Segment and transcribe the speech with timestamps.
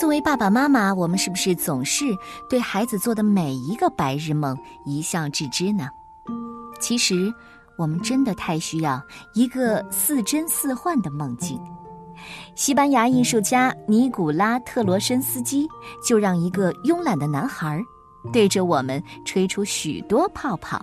[0.00, 2.06] 作为爸爸妈妈，我们是不是总是
[2.48, 5.90] 对孩子做的每一个白日梦一笑置之呢？
[6.80, 7.30] 其实，
[7.76, 8.98] 我们真的太需要
[9.34, 11.60] 一个似真似幻的梦境。
[12.54, 15.68] 西班牙艺术家尼古拉特罗申斯基
[16.02, 17.78] 就让一个慵懒的男孩
[18.32, 20.80] 对着我们吹出许多泡泡，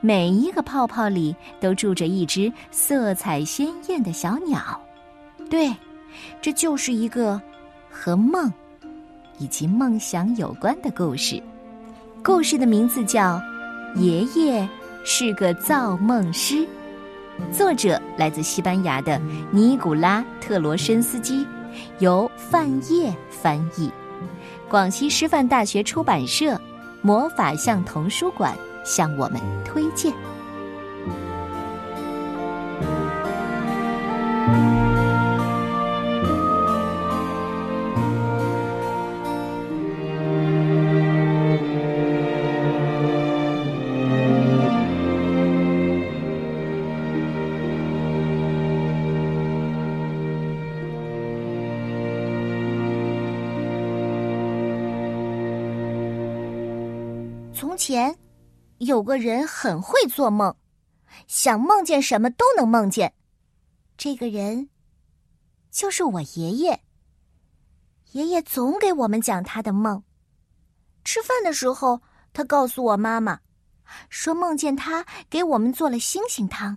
[0.00, 4.80] 每一个泡泡里都住着一只色彩鲜艳的小鸟。
[5.50, 5.74] 对，
[6.40, 7.42] 这就是一个。
[7.94, 8.52] 和梦，
[9.38, 11.40] 以及梦想有关的故事。
[12.24, 13.40] 故事的名字叫
[14.00, 14.68] 《爷爷
[15.04, 16.56] 是个造梦师》，
[17.52, 19.20] 作者来自西班牙的
[19.52, 21.46] 尼古拉特罗申斯基，
[22.00, 23.88] 由范晔翻译，
[24.68, 26.60] 广西师范大学出版社
[27.00, 30.12] 魔法象童书馆向我们推荐。
[57.64, 58.14] 从前，
[58.76, 60.54] 有个人很会做梦，
[61.26, 63.14] 想梦见什么都能梦见。
[63.96, 64.68] 这个人
[65.70, 66.78] 就是我爷爷。
[68.12, 70.04] 爷爷总给我们讲他的梦。
[71.04, 72.02] 吃饭的时候，
[72.34, 73.40] 他告诉我妈妈，
[74.10, 76.76] 说梦见他给我们做了星星汤，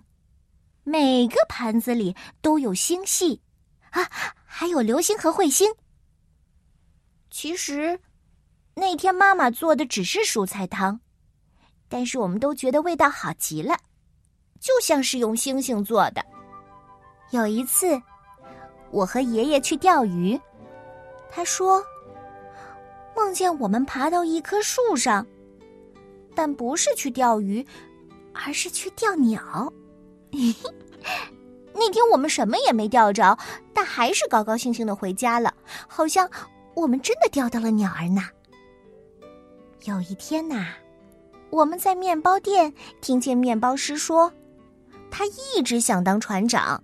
[0.84, 3.42] 每个盘子里都有星系，
[3.90, 4.10] 啊，
[4.42, 5.70] 还有流星和彗星。
[7.30, 8.00] 其实。
[8.80, 11.00] 那天妈妈做的只是蔬菜汤，
[11.88, 13.76] 但是我们都觉得味道好极了，
[14.60, 16.24] 就像是用星星做的。
[17.32, 18.00] 有一次，
[18.92, 20.40] 我和爷爷去钓鱼，
[21.28, 21.82] 他说
[23.16, 25.26] 梦见我们爬到一棵树上，
[26.36, 27.66] 但不是去钓鱼，
[28.32, 29.72] 而是去钓鸟。
[31.74, 33.36] 那天我们什么也没钓着，
[33.74, 35.52] 但还是高高兴兴的回家了，
[35.88, 36.30] 好像
[36.74, 38.22] 我们真的钓到了鸟儿呢。
[39.88, 40.66] 有一天呐，
[41.48, 44.30] 我们在面包店听见面包师说，
[45.10, 46.82] 他一直想当船长。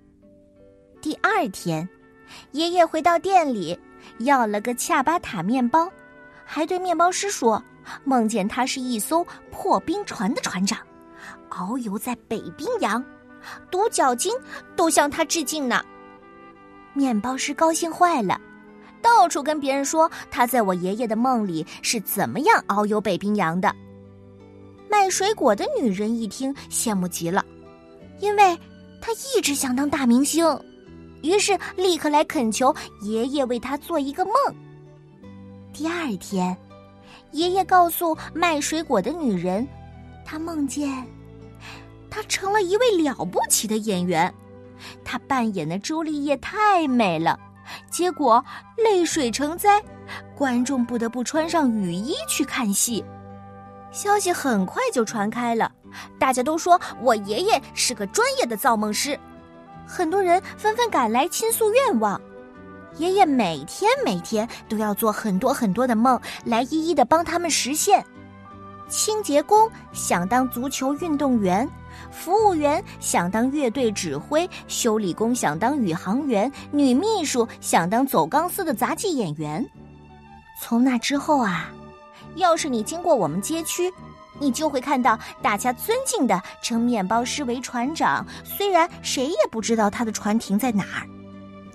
[1.02, 1.86] 第二天，
[2.52, 3.78] 爷爷回到店里，
[4.20, 5.86] 要了个恰巴塔面包，
[6.46, 7.62] 还对面包师说，
[8.04, 10.78] 梦见他是一艘破冰船的船长，
[11.50, 13.04] 遨游在北冰洋，
[13.70, 14.32] 独角鲸
[14.74, 15.84] 都向他致敬呢。
[16.94, 18.40] 面包师高兴坏了。
[19.04, 23.70] 到处跟别人说他在我爷爷的梦里是怎么样遨游北冰洋的。
[24.88, 27.44] 卖水果的女人一听羡慕极了，
[28.20, 28.58] 因为
[29.02, 30.58] 她一直想当大明星，
[31.22, 34.34] 于是立刻来恳求爷爷为她做一个梦。
[35.70, 36.56] 第二天，
[37.32, 39.66] 爷爷告诉卖水果的女人，
[40.24, 41.04] 他梦见
[42.08, 44.32] 他成了一位了不起的演员，
[45.04, 47.38] 他扮演的朱丽叶太美了。
[47.94, 48.44] 结果
[48.76, 49.80] 泪水成灾，
[50.34, 53.04] 观众不得不穿上雨衣去看戏。
[53.92, 55.70] 消息很快就传开了，
[56.18, 59.16] 大家都说我爷爷是个专业的造梦师，
[59.86, 62.20] 很多人纷纷赶来倾诉愿望。
[62.96, 68.04] 爷爷每天每天都要做很多很多的梦，来一一的帮他们实现。
[68.88, 71.70] 清洁工想当足球运动员。
[72.10, 79.64] 服务员想当乐队指挥，修理工想当宇航员，女秘书想当走钢丝的杂技演员。
[80.60, 81.70] 从那之后啊，
[82.36, 83.92] 要是你经过我们街区，
[84.38, 91.06] 你就会看到大家尊敬的称面包师为船长，虽然谁也不知道他的船停在哪儿。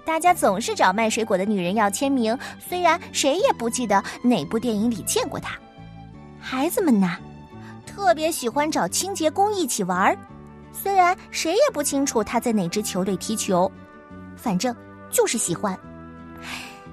[0.05, 5.55] 大家总是找卖水果的女人要签名，虽然谁也不记得哪部电影里见过他。
[6.39, 7.17] 孩子们呢？
[7.99, 10.17] 特别喜欢找清洁工一起玩儿，
[10.71, 13.69] 虽然谁也不清楚他在哪支球队踢球，
[14.37, 14.73] 反正
[15.11, 15.77] 就是喜欢。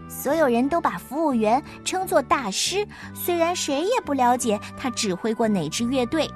[0.09, 2.85] 所有人都把服务员称作大师，
[3.15, 6.29] 虽然谁也不了解他指挥过哪支乐队。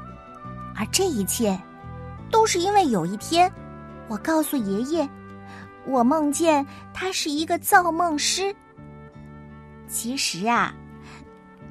[0.77, 1.61] 而这一切，
[2.31, 3.53] 都是因为有一天，
[4.07, 5.07] 我告诉爷爷，
[5.85, 8.55] 我梦见他是一个造梦师。
[9.89, 10.73] 其实啊，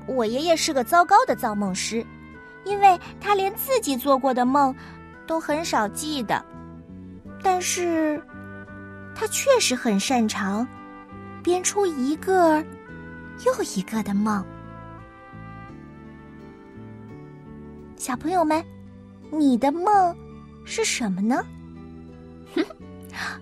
[0.06, 2.06] 我爷爷是个糟糕的造梦师。
[2.70, 4.74] 因为他连自己做过的梦
[5.26, 6.46] 都很少记得，
[7.42, 8.22] 但是，
[9.16, 10.66] 他确实很擅长
[11.44, 12.64] 编出一个
[13.44, 14.46] 又一个的梦。
[17.98, 18.64] 小朋友们，
[19.32, 20.16] 你的梦
[20.64, 21.44] 是什么呢？
[22.54, 22.64] 哼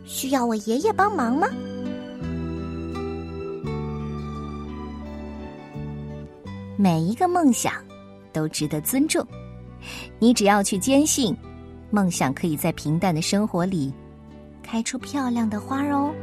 [0.05, 1.49] 需要我爷爷帮忙吗？
[6.77, 7.73] 每一个梦想
[8.37, 9.25] 都值得尊重。
[10.19, 11.35] 你只要去坚信，
[11.89, 13.91] 梦想可以在平淡的生活里
[14.61, 16.13] 开出漂亮的花哦。